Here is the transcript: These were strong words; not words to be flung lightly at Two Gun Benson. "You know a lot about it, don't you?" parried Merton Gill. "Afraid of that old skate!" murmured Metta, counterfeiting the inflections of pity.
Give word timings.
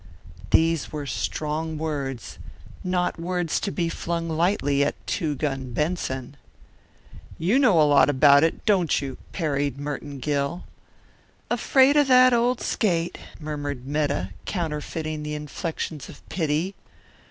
These 0.49 0.91
were 0.91 1.05
strong 1.05 1.77
words; 1.77 2.39
not 2.83 3.19
words 3.19 3.59
to 3.59 3.69
be 3.71 3.87
flung 3.87 4.27
lightly 4.27 4.83
at 4.83 4.95
Two 5.05 5.35
Gun 5.35 5.73
Benson. 5.73 6.37
"You 7.37 7.59
know 7.59 7.79
a 7.79 7.83
lot 7.85 8.09
about 8.09 8.43
it, 8.43 8.65
don't 8.65 8.99
you?" 8.99 9.19
parried 9.31 9.77
Merton 9.77 10.17
Gill. 10.17 10.63
"Afraid 11.51 11.95
of 11.97 12.07
that 12.07 12.33
old 12.33 12.61
skate!" 12.61 13.19
murmured 13.39 13.85
Metta, 13.85 14.31
counterfeiting 14.47 15.21
the 15.21 15.35
inflections 15.35 16.09
of 16.09 16.27
pity. 16.29 16.73